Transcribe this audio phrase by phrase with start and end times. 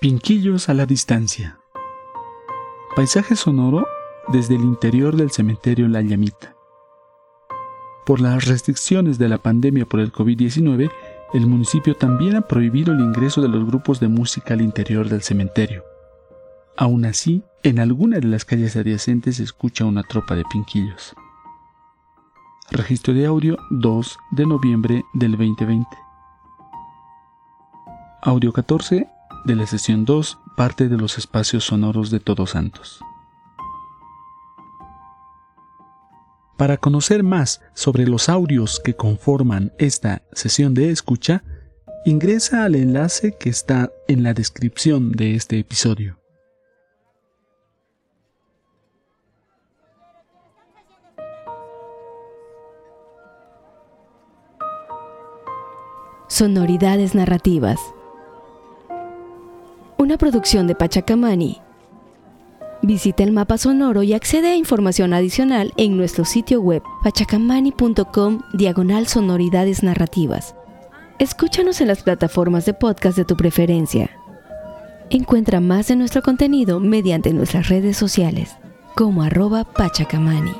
[0.00, 1.58] Pinquillos a la distancia.
[2.94, 3.84] Paisaje sonoro
[4.28, 6.54] desde el interior del cementerio La Llamita.
[8.06, 10.88] Por las restricciones de la pandemia por el COVID-19,
[11.34, 15.22] el municipio también ha prohibido el ingreso de los grupos de música al interior del
[15.22, 15.82] cementerio.
[16.76, 21.16] Aún así, en alguna de las calles adyacentes se escucha una tropa de pinquillos.
[22.70, 25.88] Registro de audio 2 de noviembre del 2020.
[28.22, 29.17] Audio 14
[29.48, 33.00] de la sesión 2, parte de los espacios sonoros de Todos Santos.
[36.58, 41.44] Para conocer más sobre los audios que conforman esta sesión de escucha,
[42.04, 46.18] ingresa al enlace que está en la descripción de este episodio.
[56.28, 57.78] Sonoridades narrativas.
[60.08, 61.60] Una producción de Pachacamani
[62.80, 69.06] Visita el mapa sonoro y accede a información adicional en nuestro sitio web pachacamani.com diagonal
[69.06, 70.54] sonoridades narrativas.
[71.18, 74.08] Escúchanos en las plataformas de podcast de tu preferencia.
[75.10, 78.56] Encuentra más de nuestro contenido mediante nuestras redes sociales
[78.94, 80.54] como arroba pachacamani.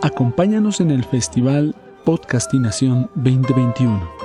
[0.00, 1.74] Acompáñanos en el Festival
[2.06, 4.19] Podcastinación 2021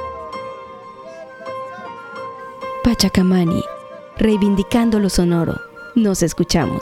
[2.96, 3.62] Pachacamani,
[4.16, 5.60] reivindicando lo sonoro.
[5.96, 6.82] Nos escuchamos.